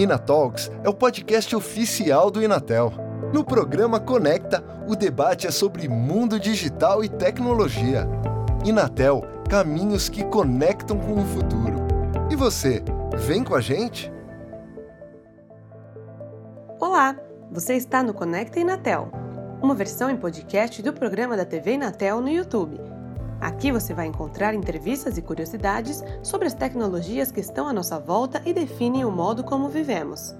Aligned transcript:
Inatalks 0.00 0.70
é 0.82 0.88
o 0.88 0.94
podcast 0.94 1.54
oficial 1.54 2.30
do 2.30 2.42
Inatel. 2.42 2.90
No 3.34 3.44
programa 3.44 4.00
Conecta, 4.00 4.64
o 4.88 4.96
debate 4.96 5.46
é 5.46 5.50
sobre 5.50 5.90
mundo 5.90 6.40
digital 6.40 7.04
e 7.04 7.08
tecnologia. 7.08 8.08
Inatel, 8.64 9.22
caminhos 9.50 10.08
que 10.08 10.24
conectam 10.24 10.98
com 10.98 11.20
o 11.20 11.24
futuro. 11.26 11.86
E 12.30 12.34
você, 12.34 12.82
vem 13.26 13.44
com 13.44 13.54
a 13.54 13.60
gente? 13.60 14.10
Olá, 16.80 17.14
você 17.52 17.74
está 17.74 18.02
no 18.02 18.14
Conecta 18.14 18.58
Inatel, 18.58 19.12
uma 19.60 19.74
versão 19.74 20.08
em 20.08 20.16
podcast 20.16 20.82
do 20.82 20.94
programa 20.94 21.36
da 21.36 21.44
TV 21.44 21.74
Inatel 21.74 22.22
no 22.22 22.28
YouTube. 22.30 22.89
Aqui 23.40 23.72
você 23.72 23.94
vai 23.94 24.06
encontrar 24.06 24.54
entrevistas 24.54 25.16
e 25.16 25.22
curiosidades 25.22 26.04
sobre 26.22 26.46
as 26.46 26.52
tecnologias 26.52 27.32
que 27.32 27.40
estão 27.40 27.66
à 27.66 27.72
nossa 27.72 27.98
volta 27.98 28.42
e 28.44 28.52
definem 28.52 29.04
o 29.04 29.10
modo 29.10 29.42
como 29.42 29.68
vivemos. 29.68 30.34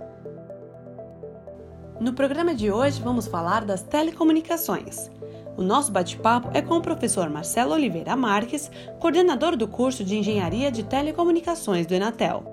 No 1.99 2.13
programa 2.13 2.55
de 2.55 2.71
hoje 2.71 3.01
vamos 3.01 3.27
falar 3.27 3.65
das 3.65 3.83
telecomunicações. 3.83 5.11
O 5.57 5.63
nosso 5.63 5.91
bate-papo 5.91 6.51
é 6.53 6.61
com 6.61 6.77
o 6.77 6.83
professor 6.83 7.29
Marcelo 7.31 7.73
Oliveira 7.73 8.15
Marques, 8.17 8.71
coordenador 8.99 9.57
do 9.57 9.67
curso 9.67 10.05
de 10.05 10.17
Engenharia 10.17 10.71
de 10.71 10.83
Telecomunicações 10.83 11.87
do 11.87 11.95
Enatel. 11.95 12.45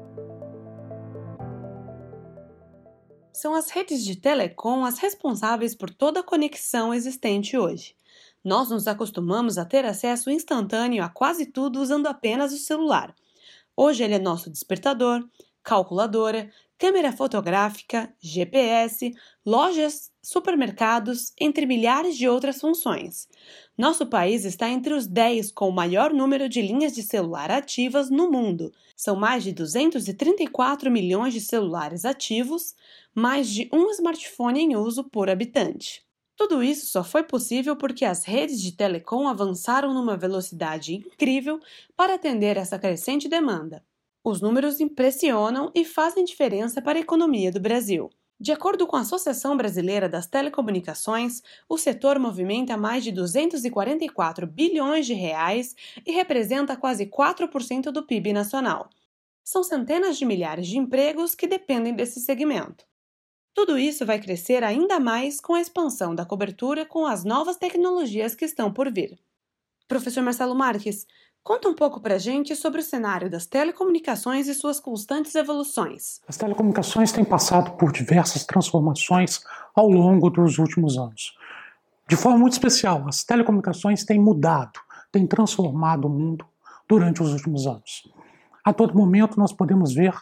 São 3.34 3.54
as 3.54 3.70
redes 3.70 4.04
de 4.04 4.16
telecom 4.16 4.84
as 4.84 4.98
responsáveis 4.98 5.76
por 5.76 5.90
toda 5.90 6.22
a 6.22 6.24
conexão 6.24 6.94
existente 6.94 7.58
hoje. 7.58 7.97
Nós 8.48 8.70
nos 8.70 8.88
acostumamos 8.88 9.58
a 9.58 9.66
ter 9.66 9.84
acesso 9.84 10.30
instantâneo 10.30 11.04
a 11.04 11.10
quase 11.10 11.48
tudo 11.48 11.82
usando 11.82 12.08
apenas 12.08 12.54
o 12.54 12.58
celular. 12.58 13.14
Hoje 13.76 14.06
ele 14.06 14.14
é 14.14 14.20
nosso 14.20 14.50
despertador, 14.50 15.22
calculadora, 15.62 16.50
câmera 16.78 17.12
fotográfica, 17.12 18.10
GPS, 18.22 19.14
lojas, 19.46 20.14
supermercados, 20.24 21.34
entre 21.38 21.66
milhares 21.66 22.16
de 22.16 22.26
outras 22.30 22.62
funções. 22.62 23.28
Nosso 23.78 24.06
país 24.06 24.46
está 24.46 24.70
entre 24.70 24.94
os 24.94 25.08
10 25.08 25.52
com 25.52 25.68
o 25.68 25.76
maior 25.76 26.14
número 26.14 26.48
de 26.48 26.62
linhas 26.62 26.96
de 26.96 27.04
celular 27.04 27.52
ativas 27.52 28.10
no 28.10 28.32
mundo. 28.32 28.72
São 28.96 29.18
mais 29.18 29.44
de 29.44 29.52
234 29.52 30.90
milhões 30.90 31.34
de 31.34 31.42
celulares 31.42 32.06
ativos, 32.06 32.74
mais 33.14 33.50
de 33.50 33.68
um 33.74 33.90
smartphone 33.90 34.62
em 34.62 34.78
uso 34.78 35.04
por 35.04 35.30
habitante. 35.30 36.07
Tudo 36.38 36.62
isso 36.62 36.86
só 36.86 37.04
foi 37.04 37.24
possível 37.24 37.76
porque 37.76 38.06
as 38.06 38.24
redes 38.24 38.62
de 38.62 38.72
telecom 38.72 39.28
avançaram 39.28 39.92
numa 39.92 40.16
velocidade 40.16 40.94
incrível 40.94 41.60
para 41.96 42.14
atender 42.14 42.58
essa 42.58 42.78
crescente 42.78 43.28
demanda. 43.28 43.84
Os 44.24 44.40
números 44.40 44.80
impressionam 44.80 45.72
e 45.74 45.84
fazem 45.84 46.24
diferença 46.24 46.80
para 46.80 47.00
a 47.00 47.02
economia 47.02 47.52
do 47.52 47.60
Brasil. 47.60 48.12
De 48.40 48.52
acordo 48.52 48.86
com 48.86 48.96
a 48.96 49.00
Associação 49.00 49.58
Brasileira 49.58 50.08
das 50.08 50.28
Telecomunicações, 50.28 51.42
o 51.68 51.76
setor 51.76 52.20
movimenta 52.20 52.78
mais 52.78 53.04
de 53.04 53.12
244 53.12 54.46
bilhões 54.46 55.08
de 55.08 55.16
reais 55.16 55.76
e 56.06 56.12
representa 56.12 56.78
quase 56.78 57.08
4% 57.08 57.90
do 57.90 58.06
PIB 58.06 58.32
nacional. 58.32 58.92
São 59.44 59.64
centenas 59.64 60.20
de 60.20 60.26
milhares 60.26 60.68
de 60.68 60.78
empregos 60.78 61.34
que 61.34 61.48
dependem 61.48 61.96
desse 61.96 62.20
segmento. 62.20 62.87
Tudo 63.58 63.76
isso 63.76 64.06
vai 64.06 64.20
crescer 64.20 64.64
ainda 64.64 65.00
mais 65.00 65.42
com 65.42 65.56
a 65.56 65.60
expansão 65.60 66.14
da 66.14 66.24
cobertura 66.24 66.86
com 66.86 67.08
as 67.08 67.24
novas 67.24 67.58
tecnologias 67.58 68.36
que 68.36 68.46
estão 68.46 68.72
por 68.72 68.94
vir. 68.94 69.18
Professor 69.88 70.22
Marcelo 70.22 70.54
Marques, 70.54 71.08
conta 71.44 71.68
um 71.68 71.74
pouco 71.74 72.00
para 72.00 72.14
a 72.14 72.20
gente 72.20 72.56
sobre 72.56 72.82
o 72.82 72.84
cenário 72.84 73.32
das 73.32 73.48
telecomunicações 73.48 74.48
e 74.48 74.54
suas 74.54 74.80
constantes 74.80 75.34
evoluções. 75.34 76.22
As 76.28 76.38
telecomunicações 76.38 77.12
têm 77.12 77.26
passado 77.26 77.72
por 77.78 77.92
diversas 77.92 78.46
transformações 78.46 79.42
ao 79.74 79.90
longo 79.90 80.30
dos 80.30 80.60
últimos 80.60 80.96
anos. 80.96 81.36
De 82.08 82.16
forma 82.16 82.38
muito 82.38 82.54
especial, 82.54 83.08
as 83.08 83.24
telecomunicações 83.24 84.06
têm 84.06 84.20
mudado, 84.20 84.80
têm 85.12 85.26
transformado 85.26 86.06
o 86.06 86.10
mundo 86.12 86.46
durante 86.88 87.24
os 87.24 87.34
últimos 87.34 87.66
anos. 87.66 88.08
A 88.64 88.72
todo 88.72 88.96
momento 88.96 89.40
nós 89.40 89.52
podemos 89.52 89.96
ver 89.96 90.14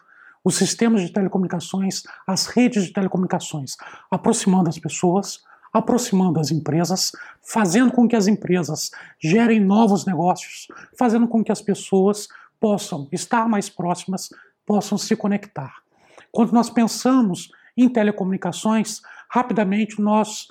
os 0.46 0.56
sistemas 0.56 1.02
de 1.02 1.12
telecomunicações, 1.12 2.04
as 2.28 2.46
redes 2.46 2.86
de 2.86 2.94
telecomunicações, 2.94 3.76
aproximando 4.12 4.70
as 4.70 4.78
pessoas, 4.78 5.44
aproximando 5.74 6.40
as 6.40 6.52
empresas, 6.52 7.12
fazendo 7.42 7.92
com 7.92 8.08
que 8.08 8.16
as 8.16 8.28
empresas 8.28 8.92
gerem 9.20 9.60
novos 9.60 10.06
negócios, 10.06 10.68
fazendo 10.98 11.28
com 11.28 11.44
que 11.44 11.52
as 11.52 11.62
pessoas 11.62 12.28
possam 12.60 13.10
estar 13.12 13.50
mais 13.50 13.70
próximas, 13.70 14.30
possam 14.66 15.00
se 15.00 15.16
conectar. 15.16 15.74
Quando 16.32 16.54
nós 16.54 16.70
pensamos 16.70 17.50
em 17.76 17.90
telecomunicações, 17.90 19.02
rapidamente 19.30 20.00
nós 20.00 20.48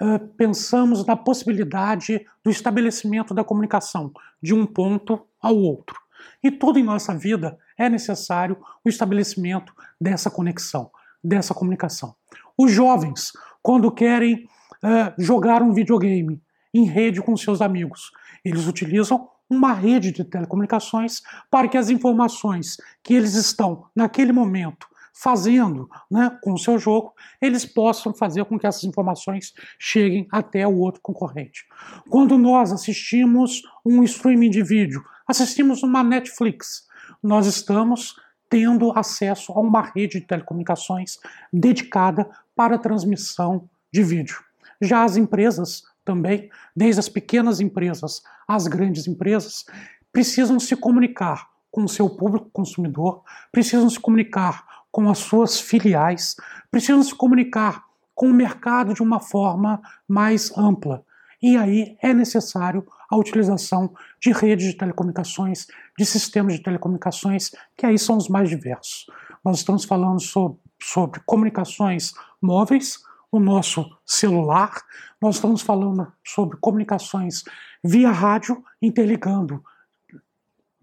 uh, 0.00 0.18
pensamos 0.36 1.06
na 1.06 1.16
possibilidade 1.16 2.26
do 2.42 2.50
estabelecimento 2.50 3.32
da 3.32 3.44
comunicação 3.44 4.12
de 4.42 4.52
um 4.52 4.66
ponto 4.66 5.24
ao 5.40 5.56
outro. 5.56 5.96
E 6.42 6.50
tudo 6.50 6.78
em 6.78 6.84
nossa 6.84 7.16
vida 7.16 7.56
é 7.78 7.88
necessário 7.88 8.58
o 8.84 8.88
estabelecimento 8.88 9.72
dessa 10.00 10.30
conexão, 10.30 10.90
dessa 11.22 11.54
comunicação. 11.54 12.14
Os 12.56 12.72
jovens, 12.72 13.32
quando 13.62 13.92
querem 13.92 14.48
uh, 14.82 15.14
jogar 15.16 15.62
um 15.62 15.72
videogame 15.72 16.42
em 16.74 16.84
rede 16.84 17.22
com 17.22 17.36
seus 17.36 17.62
amigos, 17.62 18.10
eles 18.44 18.66
utilizam 18.66 19.28
uma 19.48 19.72
rede 19.72 20.12
de 20.12 20.24
telecomunicações 20.24 21.22
para 21.50 21.68
que 21.68 21.78
as 21.78 21.88
informações 21.88 22.76
que 23.02 23.14
eles 23.14 23.34
estão 23.34 23.86
naquele 23.94 24.32
momento 24.32 24.86
fazendo 25.20 25.88
né, 26.08 26.30
com 26.42 26.52
o 26.52 26.58
seu 26.58 26.78
jogo, 26.78 27.12
eles 27.42 27.64
possam 27.66 28.14
fazer 28.14 28.44
com 28.44 28.56
que 28.56 28.66
essas 28.66 28.84
informações 28.84 29.52
cheguem 29.76 30.28
até 30.30 30.66
o 30.66 30.76
outro 30.78 31.00
concorrente. 31.02 31.64
Quando 32.08 32.38
nós 32.38 32.72
assistimos 32.72 33.62
um 33.84 34.04
streaming 34.04 34.50
de 34.50 34.62
vídeo, 34.62 35.02
assistimos 35.26 35.82
uma 35.82 36.04
Netflix, 36.04 36.86
nós 37.22 37.46
estamos 37.46 38.16
tendo 38.48 38.92
acesso 38.96 39.52
a 39.52 39.60
uma 39.60 39.82
rede 39.82 40.20
de 40.20 40.26
telecomunicações 40.26 41.18
dedicada 41.52 42.28
para 42.56 42.76
a 42.76 42.78
transmissão 42.78 43.68
de 43.92 44.02
vídeo. 44.02 44.42
Já 44.80 45.04
as 45.04 45.16
empresas 45.16 45.84
também, 46.04 46.50
desde 46.74 47.00
as 47.00 47.08
pequenas 47.08 47.60
empresas 47.60 48.22
às 48.46 48.66
grandes 48.66 49.06
empresas, 49.06 49.66
precisam 50.10 50.58
se 50.58 50.74
comunicar 50.74 51.48
com 51.70 51.84
o 51.84 51.88
seu 51.88 52.08
público 52.08 52.48
consumidor, 52.50 53.22
precisam 53.52 53.90
se 53.90 54.00
comunicar 54.00 54.64
com 54.90 55.10
as 55.10 55.18
suas 55.18 55.60
filiais, 55.60 56.34
precisam 56.70 57.02
se 57.02 57.14
comunicar 57.14 57.84
com 58.14 58.28
o 58.28 58.34
mercado 58.34 58.94
de 58.94 59.02
uma 59.02 59.20
forma 59.20 59.80
mais 60.08 60.50
ampla. 60.56 61.04
E 61.40 61.56
aí 61.56 61.96
é 62.02 62.12
necessário 62.12 62.84
a 63.08 63.16
utilização 63.16 63.94
de 64.20 64.32
redes 64.32 64.66
de 64.66 64.76
telecomunicações, 64.76 65.66
de 65.98 66.06
sistemas 66.06 66.54
de 66.54 66.62
telecomunicações, 66.62 67.50
que 67.76 67.84
aí 67.84 67.98
são 67.98 68.16
os 68.16 68.28
mais 68.28 68.48
diversos. 68.48 69.06
Nós 69.44 69.58
estamos 69.58 69.84
falando 69.84 70.20
sobre, 70.20 70.58
sobre 70.80 71.20
comunicações 71.26 72.12
móveis, 72.40 73.00
o 73.30 73.38
nosso 73.38 73.84
celular, 74.06 74.80
nós 75.20 75.34
estamos 75.34 75.60
falando 75.60 76.10
sobre 76.24 76.56
comunicações 76.58 77.42
via 77.84 78.10
rádio, 78.10 78.64
interligando 78.80 79.62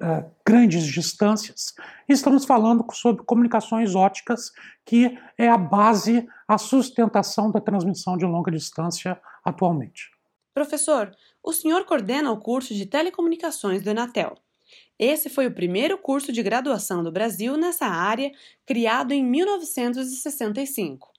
uh, 0.02 0.30
grandes 0.46 0.86
distâncias, 0.86 1.74
e 2.08 2.14
estamos 2.14 2.46
falando 2.46 2.86
sobre 2.94 3.24
comunicações 3.24 3.96
óticas, 3.96 4.52
que 4.86 5.18
é 5.38 5.48
a 5.48 5.58
base, 5.58 6.28
a 6.48 6.58
sustentação 6.58 7.50
da 7.50 7.62
transmissão 7.62 8.18
de 8.18 8.25
longa 8.25 8.52
distância 8.52 9.20
atualmente. 9.44 10.12
Professor, 10.54 11.12
o 11.44 11.52
senhor 11.52 11.86
coordena 11.86 12.31
o 12.31 12.40
curso 12.40 12.74
de 12.74 12.86
Telecomunicações 12.86 13.81
do 13.81 13.90
Enatel. 13.90 14.36
Esse 14.97 15.29
foi 15.29 15.45
o 15.47 15.53
primeiro 15.53 15.97
curso 15.97 16.31
de 16.31 16.41
graduação 16.41 17.03
do 17.03 17.11
Brasil 17.11 17.57
nessa 17.57 17.85
área, 17.85 18.31
criado 18.66 19.11
em 19.11 19.23
1965. 19.23 21.15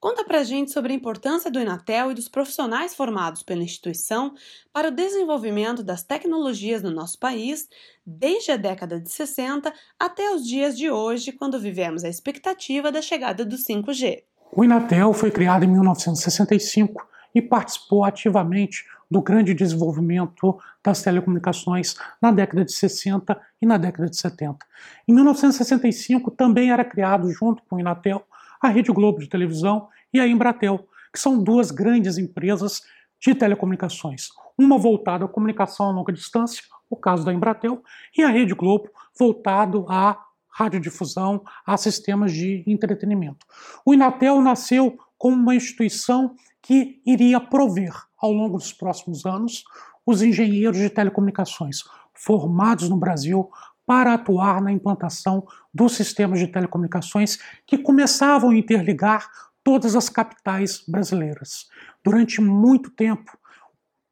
Conta 0.00 0.24
pra 0.24 0.44
gente 0.44 0.70
sobre 0.70 0.92
a 0.92 0.96
importância 0.96 1.50
do 1.50 1.58
Enatel 1.58 2.12
e 2.12 2.14
dos 2.14 2.28
profissionais 2.28 2.94
formados 2.94 3.42
pela 3.42 3.64
instituição 3.64 4.32
para 4.72 4.88
o 4.88 4.92
desenvolvimento 4.92 5.82
das 5.82 6.04
tecnologias 6.04 6.84
no 6.84 6.92
nosso 6.92 7.18
país, 7.18 7.68
desde 8.06 8.52
a 8.52 8.56
década 8.56 9.00
de 9.00 9.10
60 9.10 9.74
até 9.98 10.32
os 10.32 10.46
dias 10.46 10.78
de 10.78 10.88
hoje, 10.88 11.32
quando 11.32 11.58
vivemos 11.58 12.04
a 12.04 12.08
expectativa 12.08 12.92
da 12.92 13.02
chegada 13.02 13.44
do 13.44 13.56
5G. 13.56 14.22
O 14.52 14.62
Inatel 14.62 15.12
foi 15.12 15.32
criado 15.32 15.64
em 15.64 15.68
1965 15.68 17.04
e 17.34 17.42
participou 17.42 18.04
ativamente 18.04 18.84
do 19.10 19.22
grande 19.22 19.54
desenvolvimento 19.54 20.58
das 20.84 21.02
telecomunicações 21.02 21.96
na 22.20 22.30
década 22.30 22.64
de 22.64 22.72
60 22.72 23.40
e 23.60 23.66
na 23.66 23.78
década 23.78 24.08
de 24.08 24.16
70. 24.16 24.58
Em 25.06 25.14
1965 25.14 26.30
também 26.30 26.70
era 26.70 26.84
criado, 26.84 27.30
junto 27.30 27.62
com 27.64 27.76
o 27.76 27.80
Inatel, 27.80 28.22
a 28.60 28.68
Rede 28.68 28.92
Globo 28.92 29.18
de 29.20 29.28
televisão 29.28 29.88
e 30.12 30.20
a 30.20 30.26
Embratel, 30.26 30.86
que 31.12 31.18
são 31.18 31.42
duas 31.42 31.70
grandes 31.70 32.18
empresas 32.18 32.82
de 33.20 33.34
telecomunicações. 33.34 34.28
Uma 34.56 34.78
voltada 34.78 35.24
à 35.24 35.28
comunicação 35.28 35.86
a 35.86 35.92
longa 35.92 36.12
distância, 36.12 36.62
o 36.90 36.96
caso 36.96 37.24
da 37.24 37.32
Embratel, 37.32 37.82
e 38.16 38.22
a 38.22 38.28
Rede 38.28 38.54
Globo 38.54 38.90
voltado 39.18 39.86
à 39.88 40.18
radiodifusão, 40.50 41.42
a 41.64 41.76
sistemas 41.76 42.32
de 42.32 42.64
entretenimento. 42.66 43.46
O 43.86 43.94
Inatel 43.94 44.40
nasceu 44.40 44.98
como 45.16 45.36
uma 45.36 45.54
instituição 45.54 46.34
que 46.68 47.00
iria 47.06 47.40
prover, 47.40 47.94
ao 48.20 48.30
longo 48.30 48.58
dos 48.58 48.74
próximos 48.74 49.24
anos, 49.24 49.64
os 50.04 50.20
engenheiros 50.20 50.76
de 50.76 50.90
telecomunicações 50.90 51.82
formados 52.12 52.90
no 52.90 52.96
Brasil 52.98 53.50
para 53.86 54.12
atuar 54.12 54.60
na 54.60 54.70
implantação 54.70 55.46
dos 55.72 55.94
sistemas 55.94 56.38
de 56.38 56.46
telecomunicações 56.46 57.38
que 57.66 57.78
começavam 57.78 58.50
a 58.50 58.54
interligar 58.54 59.30
todas 59.64 59.96
as 59.96 60.10
capitais 60.10 60.84
brasileiras. 60.86 61.68
Durante 62.04 62.38
muito 62.42 62.90
tempo, 62.90 63.38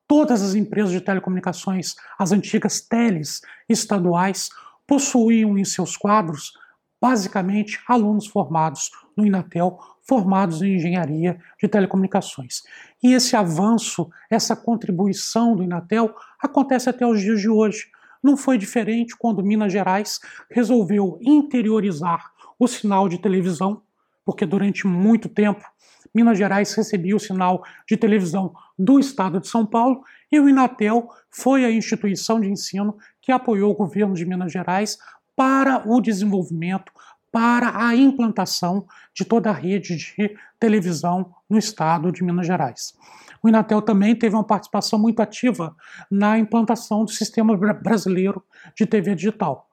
todas 0.08 0.40
as 0.40 0.54
empresas 0.54 0.92
de 0.92 1.02
telecomunicações, 1.02 1.94
as 2.18 2.32
antigas 2.32 2.80
teles 2.80 3.42
estaduais, 3.68 4.48
possuíam 4.86 5.58
em 5.58 5.64
seus 5.66 5.94
quadros 5.94 6.54
basicamente 6.98 7.78
alunos 7.86 8.26
formados 8.26 8.90
no 9.14 9.26
Inatel, 9.26 9.78
formados 10.06 10.62
em 10.62 10.76
engenharia 10.76 11.38
de 11.60 11.68
telecomunicações. 11.68 12.62
E 13.02 13.12
esse 13.12 13.34
avanço, 13.36 14.08
essa 14.30 14.54
contribuição 14.54 15.56
do 15.56 15.62
Inatel 15.62 16.14
acontece 16.40 16.88
até 16.88 17.06
os 17.06 17.20
dias 17.20 17.40
de 17.40 17.48
hoje. 17.48 17.86
Não 18.22 18.36
foi 18.36 18.56
diferente 18.56 19.16
quando 19.16 19.42
Minas 19.42 19.72
Gerais 19.72 20.20
resolveu 20.50 21.18
interiorizar 21.20 22.30
o 22.58 22.66
sinal 22.66 23.08
de 23.08 23.18
televisão, 23.18 23.82
porque 24.24 24.46
durante 24.46 24.86
muito 24.86 25.28
tempo 25.28 25.64
Minas 26.14 26.38
Gerais 26.38 26.72
recebia 26.74 27.14
o 27.14 27.20
sinal 27.20 27.62
de 27.86 27.96
televisão 27.96 28.54
do 28.78 28.98
estado 28.98 29.40
de 29.40 29.48
São 29.48 29.66
Paulo 29.66 30.02
e 30.30 30.40
o 30.40 30.48
Inatel 30.48 31.08
foi 31.30 31.64
a 31.64 31.70
instituição 31.70 32.40
de 32.40 32.48
ensino 32.48 32.96
que 33.20 33.30
apoiou 33.30 33.70
o 33.70 33.76
governo 33.76 34.14
de 34.14 34.24
Minas 34.24 34.50
Gerais 34.50 34.98
para 35.36 35.82
o 35.86 36.00
desenvolvimento, 36.00 36.90
para 37.36 37.86
a 37.86 37.94
implantação 37.94 38.86
de 39.12 39.22
toda 39.22 39.50
a 39.50 39.52
rede 39.52 39.94
de 39.94 40.34
televisão 40.58 41.34
no 41.50 41.58
estado 41.58 42.10
de 42.10 42.24
Minas 42.24 42.46
Gerais. 42.46 42.94
O 43.42 43.48
Inatel 43.50 43.82
também 43.82 44.16
teve 44.16 44.34
uma 44.34 44.42
participação 44.42 44.98
muito 44.98 45.20
ativa 45.20 45.76
na 46.10 46.38
implantação 46.38 47.04
do 47.04 47.10
sistema 47.10 47.54
brasileiro 47.74 48.42
de 48.74 48.86
TV 48.86 49.14
digital. 49.14 49.68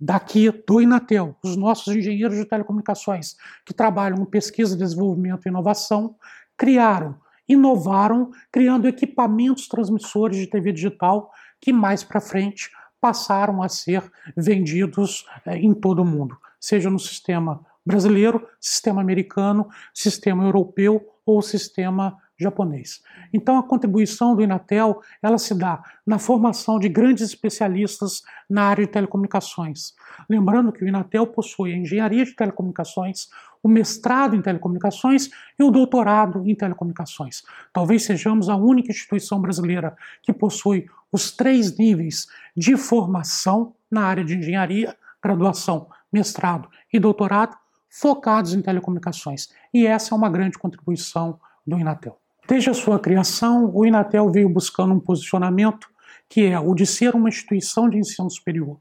Daqui 0.00 0.50
do 0.66 0.80
Inatel, 0.80 1.36
os 1.40 1.54
nossos 1.54 1.94
engenheiros 1.94 2.36
de 2.36 2.46
telecomunicações 2.46 3.36
que 3.64 3.72
trabalham 3.72 4.18
em 4.20 4.26
pesquisa, 4.26 4.76
desenvolvimento 4.76 5.46
e 5.46 5.50
inovação 5.50 6.16
criaram, 6.56 7.14
inovaram, 7.48 8.32
criando 8.50 8.88
equipamentos 8.88 9.68
transmissores 9.68 10.36
de 10.36 10.48
TV 10.48 10.72
digital 10.72 11.30
que 11.60 11.72
mais 11.72 12.02
para 12.02 12.20
frente 12.20 12.72
passaram 13.00 13.62
a 13.62 13.68
ser 13.68 14.02
vendidos 14.36 15.24
é, 15.46 15.56
em 15.56 15.72
todo 15.72 16.02
o 16.02 16.04
mundo, 16.04 16.36
seja 16.64 16.88
no 16.88 16.98
sistema 16.98 17.60
brasileiro, 17.84 18.48
sistema 18.58 19.02
americano, 19.02 19.68
sistema 19.92 20.44
europeu 20.44 21.06
ou 21.26 21.42
sistema 21.42 22.16
japonês. 22.38 23.02
Então 23.32 23.58
a 23.58 23.62
contribuição 23.62 24.34
do 24.34 24.42
Inatel, 24.42 25.00
ela 25.22 25.36
se 25.36 25.54
dá 25.54 25.82
na 26.06 26.18
formação 26.18 26.78
de 26.78 26.88
grandes 26.88 27.22
especialistas 27.22 28.22
na 28.48 28.64
área 28.64 28.86
de 28.86 28.90
telecomunicações. 28.90 29.92
Lembrando 30.28 30.72
que 30.72 30.82
o 30.82 30.88
Inatel 30.88 31.26
possui 31.26 31.74
a 31.74 31.76
engenharia 31.76 32.24
de 32.24 32.34
telecomunicações, 32.34 33.28
o 33.62 33.68
mestrado 33.68 34.34
em 34.34 34.40
telecomunicações 34.40 35.28
e 35.58 35.62
o 35.62 35.70
doutorado 35.70 36.48
em 36.48 36.54
telecomunicações. 36.54 37.42
Talvez 37.74 38.04
sejamos 38.04 38.48
a 38.48 38.56
única 38.56 38.90
instituição 38.90 39.38
brasileira 39.38 39.94
que 40.22 40.32
possui 40.32 40.86
os 41.12 41.30
três 41.30 41.76
níveis 41.76 42.26
de 42.56 42.74
formação 42.76 43.74
na 43.90 44.02
área 44.02 44.24
de 44.24 44.34
engenharia, 44.34 44.96
graduação, 45.22 45.88
mestrado 46.14 46.68
e 46.92 47.00
doutorado, 47.00 47.56
focados 47.90 48.54
em 48.54 48.62
telecomunicações. 48.62 49.48
E 49.72 49.84
essa 49.84 50.14
é 50.14 50.16
uma 50.16 50.30
grande 50.30 50.56
contribuição 50.56 51.40
do 51.66 51.76
Inatel. 51.76 52.16
Desde 52.46 52.70
a 52.70 52.74
sua 52.74 53.00
criação, 53.00 53.70
o 53.74 53.84
Inatel 53.84 54.30
veio 54.30 54.48
buscando 54.48 54.94
um 54.94 55.00
posicionamento 55.00 55.88
que 56.28 56.46
é 56.46 56.58
o 56.58 56.74
de 56.74 56.86
ser 56.86 57.14
uma 57.14 57.28
instituição 57.28 57.88
de 57.88 57.98
ensino 57.98 58.30
superior, 58.30 58.78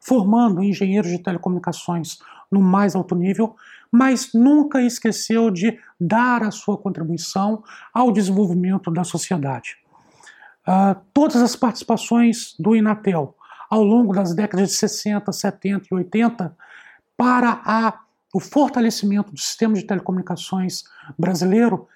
formando 0.00 0.62
engenheiros 0.62 1.10
de 1.10 1.18
telecomunicações 1.18 2.18
no 2.50 2.60
mais 2.60 2.94
alto 2.94 3.14
nível, 3.14 3.54
mas 3.90 4.32
nunca 4.34 4.82
esqueceu 4.82 5.50
de 5.50 5.78
dar 6.00 6.42
a 6.42 6.50
sua 6.50 6.76
contribuição 6.76 7.62
ao 7.94 8.12
desenvolvimento 8.12 8.90
da 8.90 9.04
sociedade. 9.04 9.76
Uh, 10.66 11.00
todas 11.12 11.36
as 11.42 11.56
participações 11.56 12.54
do 12.58 12.76
Inatel 12.76 13.34
ao 13.72 13.82
longo 13.82 14.12
das 14.12 14.34
décadas 14.34 14.68
de 14.68 14.74
60, 14.74 15.32
70 15.32 15.86
e 15.90 15.94
80 15.94 16.54
para 17.16 17.62
a, 17.64 18.00
o 18.34 18.38
fortalecimento 18.38 19.32
do 19.32 19.40
sistema 19.40 19.72
de 19.72 19.84
telecomunicações 19.84 20.84
brasileiro 21.18 21.88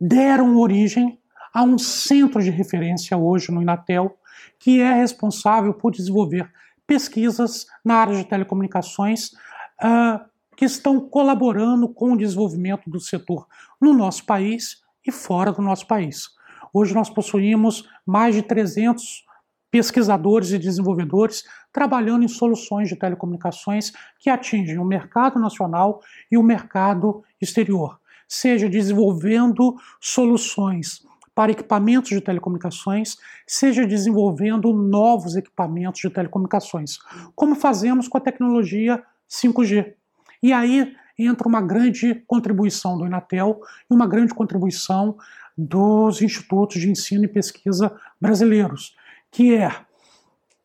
deram 0.00 0.56
origem 0.56 1.20
a 1.52 1.62
um 1.62 1.76
centro 1.76 2.42
de 2.42 2.48
referência 2.48 3.18
hoje 3.18 3.52
no 3.52 3.60
Inatel, 3.60 4.16
que 4.58 4.80
é 4.80 4.94
responsável 4.94 5.74
por 5.74 5.92
desenvolver 5.92 6.50
pesquisas 6.86 7.66
na 7.84 7.96
área 7.96 8.16
de 8.16 8.24
telecomunicações 8.24 9.26
uh, 9.26 10.24
que 10.56 10.64
estão 10.64 10.98
colaborando 10.98 11.86
com 11.86 12.14
o 12.14 12.16
desenvolvimento 12.16 12.88
do 12.88 12.98
setor 12.98 13.46
no 13.78 13.92
nosso 13.92 14.24
país 14.24 14.82
e 15.06 15.12
fora 15.12 15.52
do 15.52 15.60
nosso 15.60 15.86
país. 15.86 16.30
Hoje 16.72 16.94
nós 16.94 17.10
possuímos 17.10 17.86
mais 18.06 18.34
de 18.34 18.40
300 18.40 19.30
pesquisadores 19.72 20.52
e 20.52 20.58
desenvolvedores 20.58 21.44
trabalhando 21.72 22.24
em 22.24 22.28
soluções 22.28 22.90
de 22.90 22.94
telecomunicações 22.94 23.90
que 24.20 24.28
atingem 24.28 24.78
o 24.78 24.84
mercado 24.84 25.40
nacional 25.40 26.02
e 26.30 26.36
o 26.36 26.42
mercado 26.42 27.24
exterior, 27.40 27.98
seja 28.28 28.68
desenvolvendo 28.68 29.74
soluções 29.98 31.02
para 31.34 31.52
equipamentos 31.52 32.10
de 32.10 32.20
telecomunicações, 32.20 33.16
seja 33.46 33.86
desenvolvendo 33.86 34.70
novos 34.74 35.34
equipamentos 35.36 36.02
de 36.02 36.10
telecomunicações, 36.10 36.98
como 37.34 37.54
fazemos 37.54 38.06
com 38.06 38.18
a 38.18 38.20
tecnologia 38.20 39.02
5G. 39.26 39.94
E 40.42 40.52
aí 40.52 40.94
entra 41.18 41.48
uma 41.48 41.62
grande 41.62 42.22
contribuição 42.26 42.98
do 42.98 43.06
Inatel 43.06 43.58
e 43.90 43.94
uma 43.94 44.06
grande 44.06 44.34
contribuição 44.34 45.16
dos 45.56 46.20
institutos 46.20 46.78
de 46.78 46.90
ensino 46.90 47.24
e 47.24 47.28
pesquisa 47.28 47.94
brasileiros, 48.20 48.94
que 49.32 49.54
é 49.54 49.74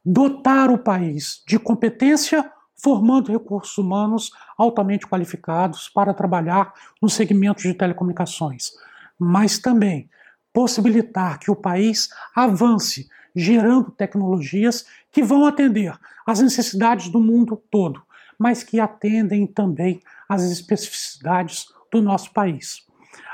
dotar 0.05 0.69
o 0.69 0.77
país 0.77 1.41
de 1.47 1.57
competência 1.57 2.51
formando 2.75 3.31
recursos 3.31 3.75
humanos 3.77 4.31
altamente 4.57 5.07
qualificados 5.07 5.89
para 5.89 6.13
trabalhar 6.13 6.71
no 7.01 7.09
segmento 7.09 7.63
de 7.63 7.73
telecomunicações, 7.73 8.73
mas 9.17 9.57
também 9.57 10.09
possibilitar 10.53 11.39
que 11.39 11.49
o 11.49 11.55
país 11.55 12.09
avance 12.35 13.09
gerando 13.35 13.91
tecnologias 13.91 14.85
que 15.11 15.23
vão 15.23 15.45
atender 15.45 15.97
às 16.25 16.39
necessidades 16.41 17.09
do 17.09 17.19
mundo 17.19 17.61
todo, 17.71 18.01
mas 18.37 18.63
que 18.63 18.79
atendem 18.79 19.47
também 19.47 20.01
às 20.27 20.43
especificidades 20.43 21.67
do 21.91 22.01
nosso 22.01 22.31
país. 22.33 22.85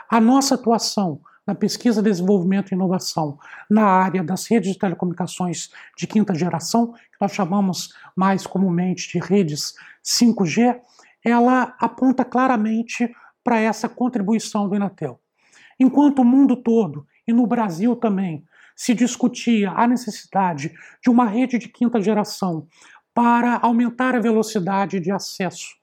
A 0.10 0.22
nossa 0.22 0.56
atuação 0.56 1.20
na 1.46 1.54
pesquisa, 1.54 2.02
desenvolvimento 2.02 2.72
e 2.72 2.76
inovação 2.76 3.38
na 3.70 3.86
área 3.86 4.24
das 4.24 4.46
redes 4.48 4.72
de 4.72 4.80
telecomunicações 4.80 5.70
de 5.98 6.08
quinta 6.08 6.34
geração, 6.34 6.94
que 6.94 7.18
nós 7.20 7.34
chamamos 7.34 7.94
mais 8.16 8.48
comumente 8.48 9.12
de 9.12 9.20
redes 9.20 9.74
5G, 10.04 10.80
ela 11.24 11.76
aponta 11.80 12.24
claramente 12.24 13.14
para 13.44 13.60
essa 13.60 13.90
contribuição 13.90 14.70
do 14.70 14.76
Inatel. 14.76 15.20
Enquanto 15.80 16.20
o 16.20 16.26
mundo 16.26 16.56
todo, 16.56 17.06
e 17.28 17.34
no 17.34 17.48
Brasil 17.48 17.96
também, 17.96 18.44
se 18.76 18.94
discutia 18.94 19.72
a 19.72 19.88
necessidade 19.88 20.74
de 21.02 21.10
uma 21.10 21.26
rede 21.26 21.58
de 21.58 21.70
quinta 21.70 22.02
geração 22.02 22.68
para 23.14 23.60
aumentar 23.62 24.16
a 24.16 24.20
velocidade 24.20 25.00
de 25.00 25.12
acesso, 25.12 25.76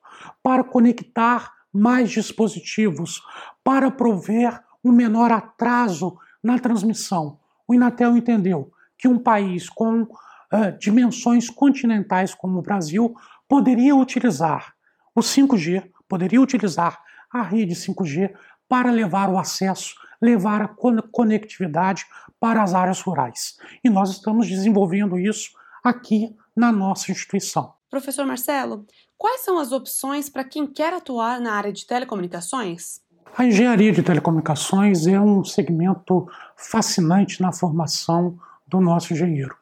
para 0.42 0.64
conectar 0.64 1.52
mais 1.72 2.10
dispositivos, 2.10 3.22
para 3.62 3.90
prover 3.90 4.60
um 4.84 4.92
menor 4.92 5.30
atraso 5.30 6.16
na 6.42 6.58
transmissão. 6.58 7.38
O 7.66 7.74
Inatel 7.74 8.16
entendeu 8.16 8.72
que 8.98 9.08
um 9.08 9.18
país 9.18 9.68
com 9.68 10.02
uh, 10.02 10.78
dimensões 10.78 11.48
continentais 11.48 12.34
como 12.34 12.58
o 12.58 12.62
Brasil 12.62 13.14
poderia 13.48 13.94
utilizar 13.94 14.74
o 15.14 15.20
5G, 15.20 15.90
poderia 16.08 16.40
utilizar 16.40 17.00
a 17.32 17.42
rede 17.42 17.74
5G 17.74 18.32
para 18.68 18.90
levar 18.90 19.28
o 19.28 19.38
acesso, 19.38 19.94
levar 20.20 20.62
a 20.62 20.68
conectividade 21.10 22.06
para 22.38 22.62
as 22.62 22.74
áreas 22.74 23.00
rurais. 23.00 23.56
E 23.82 23.90
nós 23.90 24.10
estamos 24.10 24.46
desenvolvendo 24.48 25.18
isso 25.18 25.50
aqui 25.82 26.36
na 26.56 26.70
nossa 26.70 27.10
instituição. 27.10 27.74
Professor 27.88 28.24
Marcelo, 28.24 28.86
quais 29.18 29.40
são 29.40 29.58
as 29.58 29.72
opções 29.72 30.28
para 30.28 30.44
quem 30.44 30.66
quer 30.66 30.92
atuar 30.92 31.40
na 31.40 31.54
área 31.54 31.72
de 31.72 31.86
telecomunicações? 31.86 33.00
A 33.36 33.46
engenharia 33.46 33.92
de 33.92 34.02
telecomunicações 34.02 35.06
é 35.06 35.18
um 35.20 35.44
segmento 35.44 36.28
fascinante 36.56 37.40
na 37.40 37.52
formação 37.52 38.36
do 38.66 38.80
nosso 38.80 39.12
engenheiro, 39.12 39.56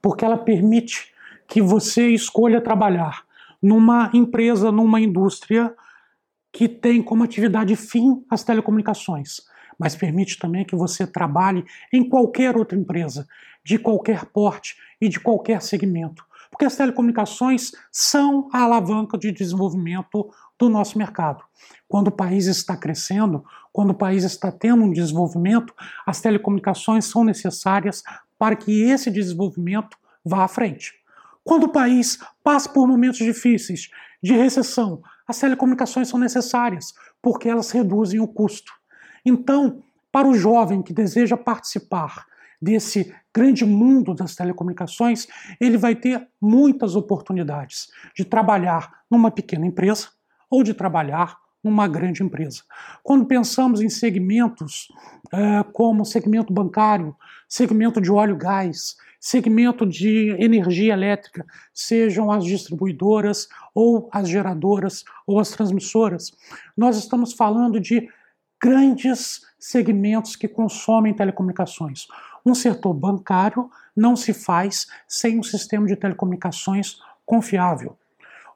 porque 0.00 0.24
ela 0.24 0.38
permite 0.38 1.12
que 1.46 1.60
você 1.60 2.08
escolha 2.08 2.60
trabalhar 2.60 3.24
numa 3.60 4.08
empresa, 4.14 4.70
numa 4.70 5.00
indústria 5.00 5.74
que 6.52 6.68
tem 6.68 7.02
como 7.02 7.24
atividade 7.24 7.74
fim 7.74 8.24
as 8.30 8.44
telecomunicações, 8.44 9.42
mas 9.78 9.96
permite 9.96 10.38
também 10.38 10.64
que 10.64 10.76
você 10.76 11.06
trabalhe 11.06 11.64
em 11.92 12.08
qualquer 12.08 12.56
outra 12.56 12.78
empresa, 12.78 13.26
de 13.64 13.78
qualquer 13.78 14.26
porte 14.26 14.76
e 15.00 15.08
de 15.08 15.18
qualquer 15.18 15.60
segmento. 15.60 16.24
Porque 16.50 16.64
as 16.64 16.76
telecomunicações 16.76 17.72
são 17.92 18.48
a 18.52 18.62
alavanca 18.62 19.18
de 19.18 19.32
desenvolvimento 19.32 20.30
do 20.58 20.68
nosso 20.68 20.98
mercado. 20.98 21.42
Quando 21.86 22.08
o 22.08 22.12
país 22.12 22.46
está 22.46 22.76
crescendo, 22.76 23.44
quando 23.72 23.90
o 23.90 23.94
país 23.94 24.24
está 24.24 24.50
tendo 24.50 24.82
um 24.82 24.92
desenvolvimento, 24.92 25.72
as 26.04 26.20
telecomunicações 26.20 27.04
são 27.04 27.24
necessárias 27.24 28.02
para 28.38 28.56
que 28.56 28.82
esse 28.82 29.10
desenvolvimento 29.10 29.96
vá 30.24 30.44
à 30.44 30.48
frente. 30.48 30.94
Quando 31.44 31.64
o 31.64 31.72
país 31.72 32.18
passa 32.42 32.68
por 32.68 32.86
momentos 32.86 33.18
difíceis, 33.18 33.88
de 34.22 34.34
recessão, 34.34 35.00
as 35.26 35.38
telecomunicações 35.38 36.08
são 36.08 36.18
necessárias, 36.18 36.92
porque 37.22 37.48
elas 37.48 37.70
reduzem 37.70 38.20
o 38.20 38.28
custo. 38.28 38.72
Então, 39.24 39.82
para 40.10 40.26
o 40.26 40.34
jovem 40.34 40.82
que 40.82 40.92
deseja 40.92 41.36
participar 41.36 42.26
desse 42.60 43.14
grande 43.34 43.64
mundo 43.64 44.14
das 44.14 44.34
telecomunicações, 44.34 45.28
ele 45.60 45.78
vai 45.78 45.94
ter 45.94 46.28
muitas 46.40 46.96
oportunidades 46.96 47.88
de 48.16 48.24
trabalhar 48.24 49.02
numa 49.08 49.30
pequena 49.30 49.64
empresa 49.64 50.08
ou 50.50 50.62
de 50.62 50.74
trabalhar 50.74 51.38
numa 51.62 51.88
grande 51.88 52.22
empresa. 52.22 52.62
Quando 53.02 53.26
pensamos 53.26 53.80
em 53.80 53.88
segmentos 53.88 54.88
é, 55.32 55.62
como 55.72 56.04
segmento 56.04 56.52
bancário, 56.52 57.16
segmento 57.48 58.00
de 58.00 58.10
óleo 58.10 58.36
e 58.36 58.38
gás, 58.38 58.96
segmento 59.20 59.84
de 59.84 60.30
energia 60.38 60.92
elétrica, 60.92 61.44
sejam 61.74 62.30
as 62.30 62.44
distribuidoras 62.44 63.48
ou 63.74 64.08
as 64.12 64.28
geradoras 64.28 65.04
ou 65.26 65.40
as 65.40 65.50
transmissoras, 65.50 66.32
nós 66.76 66.96
estamos 66.96 67.32
falando 67.32 67.80
de 67.80 68.08
grandes 68.62 69.42
segmentos 69.58 70.36
que 70.36 70.48
consomem 70.48 71.14
telecomunicações. 71.14 72.06
Um 72.46 72.54
setor 72.54 72.94
bancário 72.94 73.68
não 73.94 74.14
se 74.14 74.32
faz 74.32 74.86
sem 75.06 75.38
um 75.38 75.42
sistema 75.42 75.86
de 75.86 75.96
telecomunicações 75.96 76.98
confiável. 77.26 77.96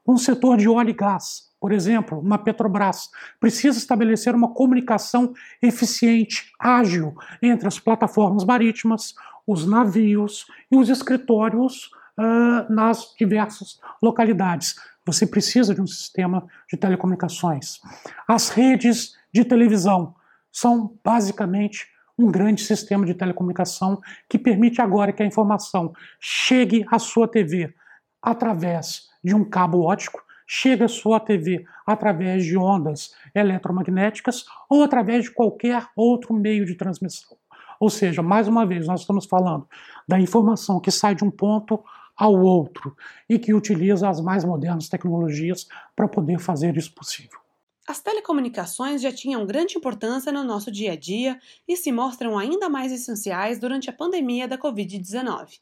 Um 0.06 0.16
setor 0.16 0.56
de 0.56 0.68
óleo 0.68 0.90
e 0.90 0.94
gás 0.94 1.51
por 1.62 1.70
exemplo, 1.70 2.18
uma 2.18 2.38
Petrobras 2.38 3.08
precisa 3.38 3.78
estabelecer 3.78 4.34
uma 4.34 4.52
comunicação 4.52 5.32
eficiente, 5.62 6.50
ágil 6.58 7.14
entre 7.40 7.68
as 7.68 7.78
plataformas 7.78 8.44
marítimas, 8.44 9.14
os 9.46 9.64
navios 9.64 10.44
e 10.72 10.76
os 10.76 10.88
escritórios 10.88 11.88
uh, 12.18 12.68
nas 12.68 13.14
diversas 13.16 13.78
localidades. 14.02 14.74
Você 15.06 15.24
precisa 15.24 15.72
de 15.72 15.80
um 15.80 15.86
sistema 15.86 16.44
de 16.68 16.76
telecomunicações. 16.76 17.78
As 18.26 18.48
redes 18.48 19.16
de 19.32 19.44
televisão 19.44 20.16
são 20.50 20.98
basicamente 21.04 21.86
um 22.18 22.28
grande 22.28 22.60
sistema 22.60 23.06
de 23.06 23.14
telecomunicação 23.14 24.00
que 24.28 24.36
permite 24.36 24.82
agora 24.82 25.12
que 25.12 25.22
a 25.22 25.26
informação 25.26 25.92
chegue 26.18 26.84
à 26.90 26.98
sua 26.98 27.28
TV 27.28 27.72
através 28.20 29.02
de 29.22 29.32
um 29.32 29.48
cabo 29.48 29.82
ótico 29.82 30.20
chega 30.54 30.84
à 30.84 30.88
sua 30.88 31.18
TV 31.18 31.64
através 31.86 32.44
de 32.44 32.58
ondas 32.58 33.14
eletromagnéticas 33.34 34.44
ou 34.68 34.82
através 34.82 35.24
de 35.24 35.30
qualquer 35.30 35.88
outro 35.96 36.34
meio 36.34 36.66
de 36.66 36.74
transmissão. 36.74 37.38
Ou 37.80 37.88
seja, 37.88 38.20
mais 38.20 38.46
uma 38.46 38.66
vez, 38.66 38.86
nós 38.86 39.00
estamos 39.00 39.24
falando 39.24 39.66
da 40.06 40.20
informação 40.20 40.78
que 40.78 40.90
sai 40.90 41.14
de 41.14 41.24
um 41.24 41.30
ponto 41.30 41.82
ao 42.14 42.38
outro 42.38 42.94
e 43.26 43.38
que 43.38 43.54
utiliza 43.54 44.06
as 44.06 44.20
mais 44.20 44.44
modernas 44.44 44.90
tecnologias 44.90 45.66
para 45.96 46.06
poder 46.06 46.38
fazer 46.38 46.76
isso 46.76 46.94
possível. 46.94 47.40
As 47.88 48.00
telecomunicações 48.00 49.00
já 49.00 49.10
tinham 49.10 49.46
grande 49.46 49.78
importância 49.78 50.30
no 50.30 50.44
nosso 50.44 50.70
dia 50.70 50.92
a 50.92 50.96
dia 50.96 51.40
e 51.66 51.78
se 51.78 51.90
mostram 51.90 52.38
ainda 52.38 52.68
mais 52.68 52.92
essenciais 52.92 53.58
durante 53.58 53.88
a 53.88 53.92
pandemia 53.92 54.46
da 54.46 54.58
Covid-19 54.58 55.58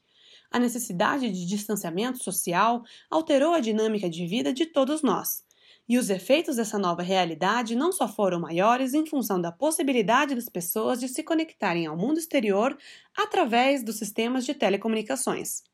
a 0.51 0.59
necessidade 0.59 1.31
de 1.31 1.47
distanciamento 1.47 2.23
social 2.23 2.83
alterou 3.09 3.55
a 3.55 3.61
dinâmica 3.61 4.11
de 4.11 4.27
vida 4.27 4.53
de 4.53 4.67
todos 4.67 5.03
nós. 5.03 5.45
E 5.89 5.99
os 5.99 6.09
efeitos 6.09 6.57
dessa 6.57 6.79
nova 6.79 7.03
realidade 7.03 7.75
não 7.75 7.93
só 7.93 8.07
foram 8.07 8.41
maiores 8.41 8.95
em 8.95 9.05
função 9.05 9.41
da 9.41 9.51
possibilidade 9.51 10.35
das 10.35 10.49
pessoas 10.49 11.01
de 11.01 11.09
se 11.09 11.23
conectarem 11.23 11.87
ao 11.87 11.97
mundo 11.97 12.19
exterior 12.19 12.79
através 13.17 13.83
dos 13.83 13.97
sistemas 13.97 14.45
de 14.45 14.55
telecomunicações. 14.55 15.65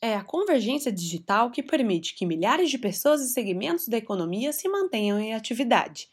É 0.00 0.14
a 0.14 0.22
convergência 0.22 0.92
digital 0.92 1.50
que 1.50 1.60
permite 1.60 2.14
que 2.14 2.24
milhares 2.24 2.70
de 2.70 2.78
pessoas 2.78 3.20
e 3.20 3.32
segmentos 3.32 3.88
da 3.88 3.96
economia 3.96 4.52
se 4.52 4.68
mantenham 4.68 5.18
em 5.18 5.34
atividade. 5.34 6.08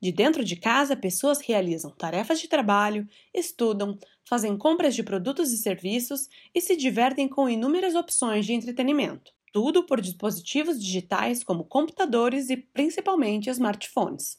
De 0.00 0.10
dentro 0.12 0.44
de 0.44 0.56
casa, 0.56 0.96
pessoas 0.96 1.40
realizam 1.40 1.90
tarefas 1.90 2.40
de 2.40 2.48
trabalho, 2.48 3.06
estudam, 3.34 3.98
fazem 4.24 4.56
compras 4.56 4.94
de 4.94 5.02
produtos 5.02 5.52
e 5.52 5.58
serviços 5.58 6.28
e 6.54 6.60
se 6.60 6.76
divertem 6.76 7.28
com 7.28 7.48
inúmeras 7.48 7.94
opções 7.94 8.46
de 8.46 8.52
entretenimento. 8.54 9.32
Tudo 9.52 9.84
por 9.84 10.00
dispositivos 10.00 10.82
digitais 10.82 11.44
como 11.44 11.64
computadores 11.64 12.48
e 12.50 12.56
principalmente 12.56 13.50
smartphones. 13.50 14.38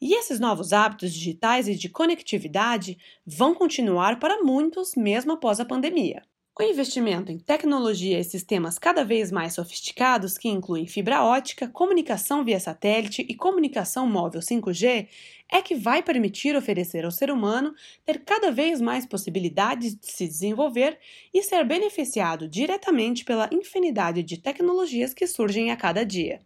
E 0.00 0.14
esses 0.14 0.40
novos 0.40 0.72
hábitos 0.72 1.12
digitais 1.12 1.68
e 1.68 1.76
de 1.76 1.88
conectividade 1.88 2.98
vão 3.26 3.54
continuar 3.54 4.18
para 4.18 4.42
muitos 4.42 4.94
mesmo 4.96 5.32
após 5.32 5.60
a 5.60 5.64
pandemia. 5.64 6.22
O 6.60 6.62
investimento 6.62 7.32
em 7.32 7.38
tecnologia 7.38 8.20
e 8.20 8.22
sistemas 8.22 8.78
cada 8.78 9.02
vez 9.02 9.32
mais 9.32 9.54
sofisticados, 9.54 10.36
que 10.36 10.46
incluem 10.46 10.86
fibra 10.86 11.24
ótica, 11.24 11.66
comunicação 11.66 12.44
via 12.44 12.60
satélite 12.60 13.24
e 13.26 13.34
comunicação 13.34 14.06
móvel 14.06 14.42
5G, 14.42 15.08
é 15.50 15.62
que 15.62 15.74
vai 15.74 16.02
permitir 16.02 16.54
oferecer 16.54 17.06
ao 17.06 17.10
ser 17.10 17.30
humano 17.30 17.74
ter 18.04 18.26
cada 18.26 18.50
vez 18.50 18.78
mais 18.78 19.06
possibilidades 19.06 19.96
de 19.96 20.12
se 20.12 20.28
desenvolver 20.28 20.98
e 21.32 21.42
ser 21.42 21.64
beneficiado 21.64 22.46
diretamente 22.46 23.24
pela 23.24 23.48
infinidade 23.50 24.22
de 24.22 24.36
tecnologias 24.36 25.14
que 25.14 25.26
surgem 25.26 25.70
a 25.70 25.78
cada 25.78 26.04
dia. 26.04 26.42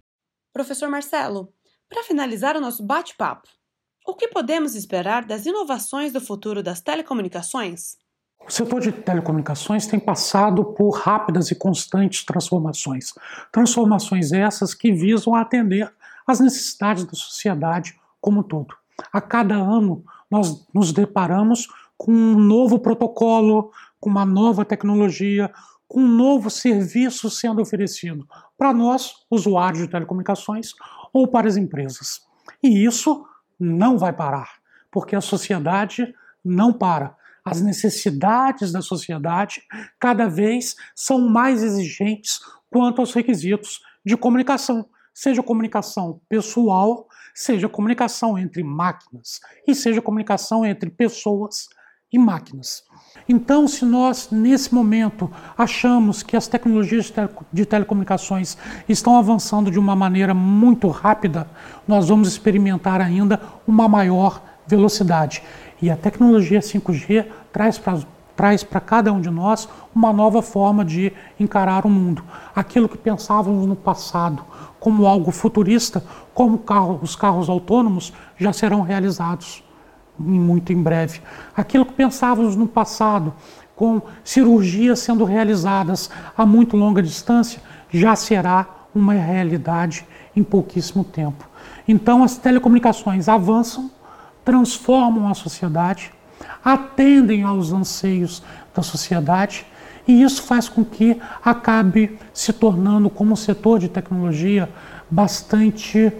Professor 0.53 0.89
Marcelo, 0.89 1.53
para 1.89 2.05
finalizar 2.05 2.57
o 2.57 2.61
nosso 2.61 2.85
bate-papo, 2.85 3.49
o 4.07 4.15
que 4.15 4.29
podemos 4.29 4.77
esperar 4.77 5.25
das 5.25 5.45
inovações 5.45 6.13
do 6.13 6.21
futuro 6.21 6.63
das 6.63 6.81
telecomunicações? 6.81 7.97
O 8.47 8.53
setor 8.53 8.81
de 8.81 8.93
telecomunicações 8.93 9.87
tem 9.87 9.99
passado 9.99 10.65
por 10.65 10.91
rápidas 10.91 11.51
e 11.51 11.55
constantes 11.55 12.25
transformações. 12.25 13.15
Transformações 13.51 14.33
essas 14.33 14.75
que 14.75 14.93
visam 14.93 15.35
atender 15.35 15.91
às 16.27 16.41
necessidades 16.41 17.05
da 17.05 17.15
sociedade 17.15 17.99
como 18.21 18.41
um 18.41 18.43
todo. 18.43 18.75
A 19.11 19.21
cada 19.21 19.55
ano, 19.55 20.05
nós 20.31 20.67
nos 20.75 20.93
deparamos 20.93 21.69
com 21.97 22.13
um 22.13 22.39
novo 22.39 22.79
protocolo, 22.79 23.71
com 23.99 24.11
uma 24.11 24.27
nova 24.27 24.65
tecnologia, 24.65 25.51
com 25.89 26.01
um 26.01 26.09
novo 26.09 26.51
serviço 26.51 27.31
sendo 27.31 27.63
oferecido 27.63 28.29
para 28.59 28.75
nós, 28.75 29.25
usuários 29.31 29.83
de 29.83 29.89
telecomunicações, 29.89 30.73
ou 31.13 31.27
para 31.27 31.49
as 31.49 31.57
empresas. 31.57 32.21
E 32.63 32.85
isso 32.85 33.27
não 33.59 33.97
vai 33.97 34.13
parar, 34.13 34.59
porque 34.91 35.17
a 35.17 35.21
sociedade 35.21 36.15
não 36.45 36.73
para 36.73 37.17
as 37.45 37.61
necessidades 37.61 38.73
da 38.73 38.81
sociedade 38.81 39.63
cada 40.01 40.27
vez 40.27 40.75
são 40.95 41.29
mais 41.29 41.63
exigentes 41.63 42.41
quanto 42.71 43.01
aos 43.01 43.13
requisitos 43.13 43.81
de 44.05 44.17
comunicação, 44.17 44.87
seja 45.13 45.43
comunicação 45.43 46.21
pessoal, 46.29 47.07
seja 47.35 47.69
comunicação 47.69 48.39
entre 48.39 48.63
máquinas 48.63 49.41
e 49.67 49.75
seja 49.75 50.01
comunicação 50.01 50.65
entre 50.65 50.91
pessoas 50.91 51.69
e 52.13 52.19
máquinas. 52.19 52.83
Então, 53.29 53.67
se 53.67 53.85
nós, 53.85 54.29
nesse 54.31 54.75
momento, 54.75 55.31
achamos 55.57 56.23
que 56.23 56.37
as 56.37 56.47
tecnologias 56.47 57.13
de 57.53 57.67
telecomunicações 57.67 58.57
estão 58.89 59.17
avançando 59.17 59.71
de 59.71 59.79
uma 59.79 59.97
maneira 59.97 60.35
muito 60.35 60.89
rápida, 60.89 61.49
nós 61.89 62.09
vamos 62.09 62.29
experimentar 62.29 63.01
ainda 63.01 63.41
uma 63.67 63.89
maior 63.89 64.43
velocidade. 64.67 65.43
E 65.81 65.91
a 65.91 65.97
tecnologia 65.97 66.61
5G 66.61 67.27
traz 67.53 67.79
para 67.79 68.01
traz 68.37 68.65
para 68.65 68.81
cada 68.81 69.13
um 69.13 69.21
de 69.21 69.31
nós 69.31 69.69
uma 69.95 70.13
nova 70.13 70.43
forma 70.43 70.85
de 70.85 71.13
encarar 71.39 71.87
o 71.87 71.91
mundo. 71.91 72.25
Aquilo 72.55 72.89
que 72.89 72.99
pensávamos 72.99 73.67
no 73.67 73.77
passado 73.77 74.45
como 74.81 75.07
algo 75.07 75.31
futurista, 75.31 76.05
como 76.35 76.59
carro, 76.59 76.99
os 77.01 77.17
carros 77.17 77.49
autônomos, 77.49 78.13
já 78.37 78.53
serão 78.53 78.83
realizados 78.83 79.63
muito 80.19 80.73
em 80.73 80.83
breve. 80.83 81.21
Aquilo 81.57 81.87
que 81.87 81.93
pensávamos 81.93 82.55
no 82.55 82.67
passado, 82.67 83.33
com 83.75 84.03
cirurgias 84.23 85.01
sendo 85.01 85.25
realizadas 85.25 86.11
a 86.37 86.45
muito 86.45 86.77
longa 86.77 87.03
distância, 87.03 87.61
já 87.91 88.15
será 88.15 88.67
uma 88.95 89.15
realidade 89.15 90.07
em 90.37 90.43
pouquíssimo 90.43 91.03
tempo. 91.03 91.49
Então 91.89 92.23
as 92.23 92.37
telecomunicações 92.37 93.29
avançam 93.29 93.91
transformam 94.45 95.29
a 95.29 95.35
sociedade, 95.35 96.13
atendem 96.65 97.43
aos 97.43 97.73
anseios 97.73 98.43
da 98.75 98.83
sociedade 98.83 99.67
E 100.07 100.23
isso 100.23 100.43
faz 100.43 100.69
com 100.69 100.85
que 100.85 101.19
acabe 101.43 102.19
se 102.33 102.53
tornando, 102.53 103.09
como 103.09 103.33
um 103.33 103.37
setor 103.37 103.79
de 103.79 103.89
tecnologia, 103.89 104.69
bastante 105.11 106.13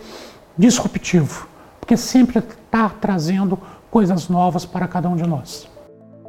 disruptivo, 0.57 1.47
porque 1.79 1.97
sempre 1.97 2.39
está 2.39 2.89
trazendo 2.89 3.59
coisas 3.91 4.29
novas 4.29 4.65
para 4.65 4.89
cada 4.89 5.09
um 5.09 5.17
de 5.17 5.27
nós. 5.27 5.69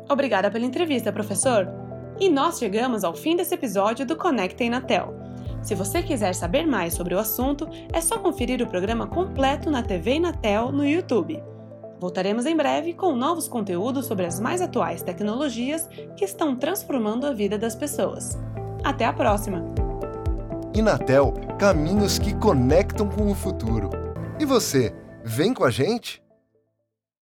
Obrigada 0.09 0.51
pela 0.51 0.65
entrevista, 0.65 1.13
professor. 1.13 1.67
E 2.19 2.29
nós 2.29 2.59
chegamos 2.59 3.03
ao 3.05 3.13
fim 3.13 3.37
desse 3.37 3.55
episódio 3.55 4.05
do 4.05 4.17
Conecta 4.17 4.63
Inatel. 4.63 5.13
Se 5.61 5.73
você 5.73 6.03
quiser 6.03 6.35
saber 6.35 6.65
mais 6.65 6.93
sobre 6.93 7.15
o 7.15 7.19
assunto, 7.19 7.67
é 7.91 8.01
só 8.01 8.19
conferir 8.19 8.61
o 8.61 8.67
programa 8.67 9.07
completo 9.07 9.71
na 9.71 9.81
TV 9.81 10.15
Inatel 10.15 10.71
no 10.71 10.85
YouTube. 10.85 11.41
Voltaremos 11.99 12.45
em 12.45 12.55
breve 12.55 12.93
com 12.93 13.15
novos 13.15 13.47
conteúdos 13.47 14.05
sobre 14.05 14.25
as 14.25 14.39
mais 14.39 14.61
atuais 14.61 15.01
tecnologias 15.01 15.87
que 16.17 16.25
estão 16.25 16.55
transformando 16.55 17.25
a 17.25 17.33
vida 17.33 17.57
das 17.57 17.75
pessoas. 17.75 18.37
Até 18.83 19.05
a 19.05 19.13
próxima! 19.13 19.63
Inatel 20.73 21.33
Caminhos 21.57 22.19
que 22.19 22.35
conectam 22.35 23.07
com 23.07 23.31
o 23.31 23.35
futuro. 23.35 23.89
E 24.39 24.45
você, 24.45 24.93
vem 25.23 25.53
com 25.53 25.63
a 25.63 25.71
gente? 25.71 26.24